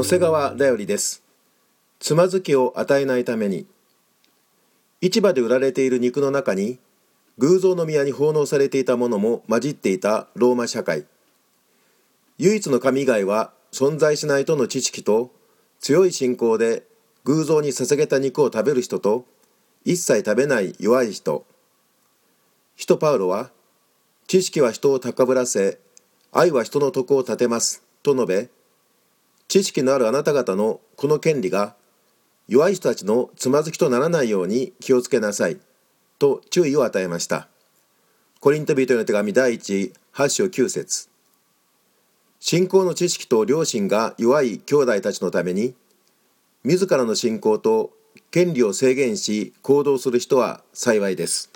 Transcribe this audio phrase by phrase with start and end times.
[0.00, 1.22] 野瀬川だよりです。
[1.98, 3.66] つまずきを与えないために。
[5.02, 6.78] 市場で売られている肉の中に
[7.36, 11.04] 偶像の宮に奉納されていたものも混じっていたローマ社会。
[12.38, 15.32] 唯一の神以外は存在しないとの知識と
[15.80, 16.84] 強い信仰で
[17.24, 19.26] 偶像に捧げた肉を食べる人と
[19.84, 21.44] 一切食べない弱い人。
[22.76, 23.50] 使徒パウロは
[24.26, 25.78] 知識は人を高ぶらせ
[26.32, 28.59] 愛は人の徳を立てますと述べ
[29.50, 31.74] 知識のあるあなた方のこの権利が
[32.46, 35.58] 弱い人たちのつまずきとならないように気をつけなさい
[36.20, 37.48] と注意を与えました。
[38.38, 41.08] コリント人への手紙第1 8章9節。
[42.38, 45.74] 信仰の知識と良心が弱い兄弟たちのために
[46.62, 47.90] 自らの信仰と
[48.30, 51.50] 権利を制限し行動する人は幸いです。